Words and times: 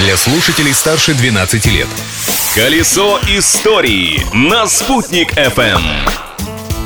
для 0.00 0.16
слушателей 0.16 0.72
старше 0.72 1.12
12 1.12 1.66
лет. 1.66 1.86
Колесо 2.54 3.18
истории 3.28 4.22
на 4.32 4.66
«Спутник 4.66 5.34
FM. 5.34 5.82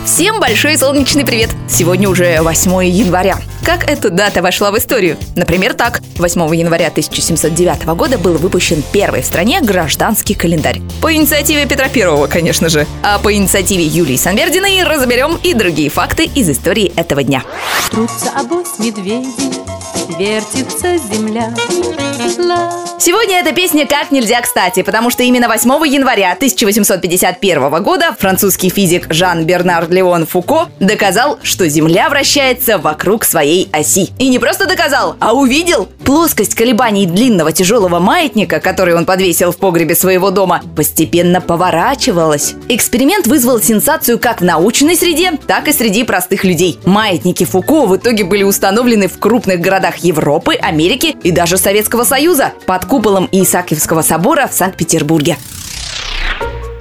Всем 0.05 0.41
большой 0.41 0.77
солнечный 0.77 1.25
привет! 1.25 1.51
Сегодня 1.69 2.09
уже 2.09 2.43
8 2.43 2.85
января. 2.85 3.39
Как 3.65 3.89
эта 3.89 4.11
дата 4.11 4.43
вошла 4.43 4.73
в 4.73 4.79
историю? 4.79 5.17
Например, 5.37 5.75
так. 5.75 6.03
8 6.17 6.55
января 6.57 6.89
1709 6.89 7.85
года 7.97 8.19
был 8.19 8.35
выпущен 8.35 8.83
первый 8.93 9.23
в 9.23 9.27
стране 9.27 9.61
гражданский 9.61 10.35
календарь. 10.35 10.83
По 11.01 11.15
инициативе 11.15 11.67
Петра 11.67 11.89
Первого, 11.89 12.27
конечно 12.27 12.69
же. 12.69 12.87
А 13.03 13.19
по 13.21 13.33
инициативе 13.33 13.85
Юлии 13.85 14.17
Санвердиной 14.17 14.83
разберем 14.83 15.39
и 15.43 15.55
другие 15.55 15.89
факты 15.89 16.25
из 16.25 16.51
истории 16.51 16.93
этого 16.97 17.23
дня. 17.23 17.45
Трутся 17.91 18.31
обось 18.37 18.79
медведи, 18.81 19.55
вертится 20.19 20.99
земля. 20.99 21.55
Сегодня 22.97 23.41
эта 23.41 23.53
песня 23.53 23.87
как 23.87 24.13
нельзя 24.13 24.41
кстати, 24.41 24.83
потому 24.83 25.11
что 25.11 25.25
именно 25.25 25.49
8 25.49 25.69
января 25.87 26.33
1851 26.33 27.83
года 27.83 28.15
французский 28.19 28.71
физик 28.71 29.13
Жан-Бернар 29.13 29.91
Леон 29.91 30.27
Фуко 30.27 30.69
доказал, 30.79 31.39
что 31.43 31.69
Земля 31.69 32.09
вращается 32.09 32.79
вокруг 32.79 33.25
своей 33.25 33.69
оси. 33.73 34.11
И 34.19 34.29
не 34.29 34.39
просто 34.39 34.67
доказал, 34.67 35.17
а 35.19 35.35
увидел. 35.35 35.89
Плоскость 36.05 36.55
колебаний 36.55 37.07
длинного 37.07 37.51
тяжелого 37.51 37.99
маятника, 37.99 38.61
который 38.61 38.95
он 38.95 39.07
подвесил 39.07 39.53
в 39.53 39.57
погребе 39.57 39.95
своего 39.95 40.31
дома, 40.31 40.61
постепенно 40.77 41.41
поворачивалась. 41.41 42.55
Эксперимент 42.69 43.27
вызвал 43.27 43.59
сенсацию 43.61 44.19
как 44.19 44.43
в 44.43 44.45
научной 44.45 44.97
среде, 44.97 45.33
так 45.47 45.67
и 45.67 45.73
среди 45.73 46.05
простых 46.05 46.45
людей. 46.45 46.79
Маятники 46.85 47.45
Фуко 47.45 47.87
в 47.87 47.97
итоге 47.97 48.25
были 48.25 48.43
установлены 48.43 49.09
в 49.09 49.19
крупных 49.19 49.61
городах 49.61 49.97
Европы, 49.99 50.57
Америки 50.57 51.17
и 51.23 51.31
даже 51.31 51.57
Советского 51.57 52.05
Союза 52.05 52.53
под 52.67 52.85
куполом 52.85 53.27
Исаакиевского 53.33 54.03
собора 54.03 54.47
в 54.47 54.53
Санкт-Петербурге. 54.53 55.39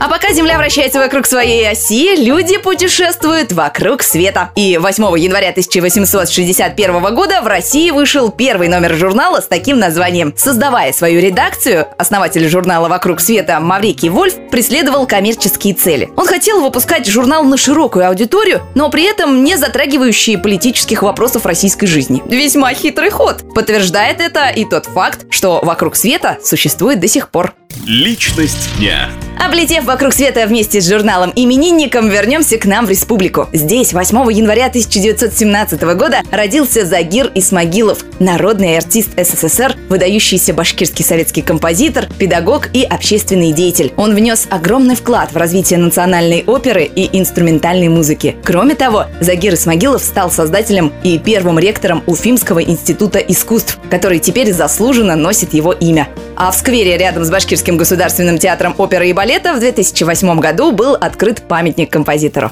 А 0.04 0.10
пока 0.10 0.34
Земля 0.34 0.58
вращается 0.58 1.00
вокруг 1.00 1.26
своей 1.26 1.66
оси, 1.66 2.18
люди 2.18 2.58
путешествуют 2.58 3.54
вокруг 3.54 4.04
света. 4.04 4.50
И 4.54 4.78
8 4.78 5.18
января 5.18 5.52
1861 5.52 7.16
года 7.16 7.42
в 7.42 7.48
России 7.48 7.90
вышел 7.90 8.30
первый 8.30 8.68
номер 8.68 8.96
журнала 8.96 9.40
с 9.40 9.48
таким 9.48 9.80
названием. 9.80 10.34
Создавая 10.36 10.92
свою 10.92 11.22
редакцию, 11.22 11.88
основатель 11.98 12.46
журнала 12.50 12.90
«Вокруг 12.90 13.22
света» 13.22 13.62
Маврикий 13.62 14.10
Вольф 14.10 14.34
преследовал 14.52 15.08
коммерческие 15.08 15.74
цели. 15.74 16.10
Он 16.18 16.28
хотел 16.28 16.60
выпускать 16.60 17.08
журнал 17.08 17.46
на 17.46 17.56
широкую 17.56 18.06
аудиторию, 18.06 18.62
но 18.76 18.90
при 18.90 19.04
этом 19.04 19.46
не 19.46 19.56
затрагивающие 19.56 20.38
политических 20.38 21.02
вопросов 21.02 21.46
российской 21.46 21.86
жизни. 21.86 22.22
Весьма 22.26 22.74
хитрый 22.74 23.10
ход. 23.10 23.54
Подтверждает 23.56 24.20
это 24.20 24.50
и 24.50 24.66
тот 24.66 24.86
факт, 24.86 25.28
что 25.30 25.62
«Вокруг 25.64 25.96
света» 25.96 26.40
существует 26.44 27.00
до 27.00 27.08
сих 27.08 27.30
пор. 27.30 27.54
Личность 27.86 28.68
дня. 28.78 29.10
Облетев 29.40 29.84
вокруг 29.86 30.14
света 30.14 30.46
вместе 30.48 30.80
с 30.80 30.88
журналом 30.88 31.34
«Именинником», 31.36 32.10
вернемся 32.10 32.58
к 32.58 32.66
нам 32.66 32.86
в 32.86 32.90
республику. 32.90 33.50
Здесь 33.52 33.94
8 33.94 34.32
января 34.32 34.68
1917 34.68 35.82
года 35.96 36.22
родился 36.32 36.86
Загир 36.86 37.32
Исмагилов, 37.36 38.06
народный 38.20 38.78
артист 38.78 39.10
СССР, 39.18 39.76
выдающийся 39.90 40.54
башкирский 40.54 41.04
советский 41.04 41.42
композитор, 41.42 42.08
педагог 42.18 42.70
и 42.74 42.84
общественный 42.84 43.52
деятель. 43.52 43.92
Он 43.98 44.16
внес 44.16 44.48
огромный 44.50 44.96
вклад 44.96 45.32
в 45.32 45.38
развитие 45.38 45.80
национальной 45.80 46.44
оперы 46.46 46.84
и 46.84 47.18
инструментальной 47.18 47.90
музыки. 47.90 48.38
Кроме 48.44 48.76
того, 48.76 49.08
Загир 49.20 49.56
Исмагилов 49.56 50.02
стал 50.02 50.32
создателем 50.32 50.94
и 51.04 51.18
первым 51.18 51.60
ректором 51.60 52.04
Уфимского 52.06 52.64
института 52.64 53.20
искусств, 53.20 53.80
который 53.90 54.20
теперь 54.20 54.54
заслуженно 54.54 55.16
носит 55.16 55.54
его 55.54 55.74
имя. 55.74 56.08
А 56.36 56.52
в 56.52 56.56
сквере 56.56 56.98
рядом 56.98 57.24
с 57.24 57.30
Башкирским 57.30 57.78
государственным 57.78 58.38
театром 58.38 58.74
оперы 58.78 59.10
и 59.10 59.14
балета 59.14 59.54
в 59.54 59.60
2008 59.60 60.40
году 60.40 60.72
был 60.72 60.96
открыт 60.96 61.44
памятник 61.48 61.92
композитору. 61.92 62.52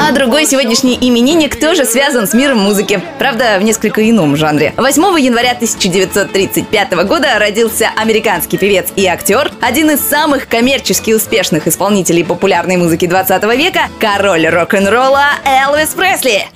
А 0.00 0.12
другой 0.12 0.46
сегодняшний 0.46 0.96
именинник 1.00 1.58
тоже 1.58 1.84
связан 1.84 2.26
с 2.26 2.34
миром 2.34 2.58
музыки. 2.58 3.02
Правда, 3.18 3.58
в 3.58 3.62
несколько 3.62 4.08
ином 4.08 4.36
жанре. 4.36 4.72
8 4.76 5.02
января 5.20 5.50
1935 5.52 6.92
года 7.04 7.38
родился 7.38 7.90
американский 7.96 8.56
певец 8.56 8.88
и 8.96 9.06
актер, 9.06 9.50
один 9.60 9.90
из 9.90 10.00
самых 10.00 10.48
коммерчески 10.48 11.12
успешных 11.12 11.66
исполнителей 11.66 12.24
популярной 12.24 12.76
музыки 12.76 13.06
20 13.06 13.42
века, 13.56 13.82
король 14.00 14.46
рок-н-ролла 14.46 15.26
Элвис 15.44 15.90
Пресли. 15.90 16.46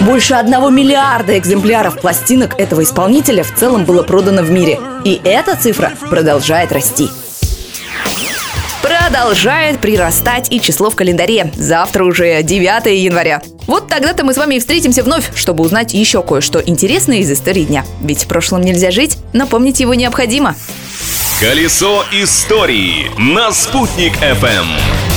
Больше 0.00 0.34
одного 0.34 0.70
миллиарда 0.70 1.36
экземпляров 1.38 2.00
пластинок 2.00 2.60
этого 2.60 2.82
исполнителя 2.82 3.42
в 3.42 3.54
целом 3.54 3.84
было 3.84 4.02
продано 4.02 4.42
в 4.42 4.50
мире. 4.50 4.78
И 5.04 5.20
эта 5.24 5.56
цифра 5.56 5.92
продолжает 6.08 6.72
расти 6.72 7.10
продолжает 9.04 9.80
прирастать 9.80 10.50
и 10.50 10.58
число 10.60 10.88
в 10.88 10.96
календаре. 10.96 11.52
Завтра 11.56 12.04
уже 12.04 12.42
9 12.42 12.86
января. 13.04 13.42
Вот 13.66 13.86
тогда-то 13.86 14.24
мы 14.24 14.32
с 14.32 14.38
вами 14.38 14.54
и 14.54 14.60
встретимся 14.60 15.02
вновь, 15.02 15.30
чтобы 15.36 15.62
узнать 15.62 15.92
еще 15.92 16.22
кое-что 16.22 16.62
интересное 16.64 17.18
из 17.18 17.30
истории 17.30 17.64
дня. 17.64 17.84
Ведь 18.00 18.24
в 18.24 18.28
прошлом 18.28 18.62
нельзя 18.62 18.90
жить, 18.90 19.18
но 19.34 19.46
помнить 19.46 19.80
его 19.80 19.92
необходимо. 19.92 20.54
Колесо 21.38 22.04
истории 22.12 23.10
на 23.18 23.52
«Спутник 23.52 24.14
FM. 24.22 25.13